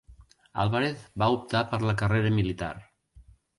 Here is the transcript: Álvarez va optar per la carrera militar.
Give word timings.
Álvarez 0.63 1.03
va 1.25 1.27
optar 1.35 1.63
per 1.75 1.81
la 1.85 1.97
carrera 2.01 2.35
militar. 2.41 2.73